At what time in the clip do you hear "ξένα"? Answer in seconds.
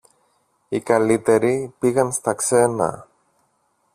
2.33-3.07